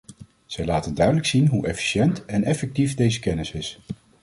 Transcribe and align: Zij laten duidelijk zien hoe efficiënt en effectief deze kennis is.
Zij 0.45 0.65
laten 0.65 0.93
duidelijk 0.95 1.25
zien 1.27 1.47
hoe 1.47 1.67
efficiënt 1.67 2.25
en 2.25 2.43
effectief 2.43 2.95
deze 2.95 3.19
kennis 3.19 3.51
is. 3.51 3.79